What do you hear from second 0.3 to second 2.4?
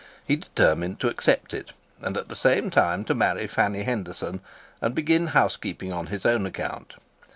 determined to accept it, and at the